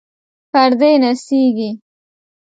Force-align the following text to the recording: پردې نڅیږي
پردې 0.51 0.91
نڅیږي 1.01 1.69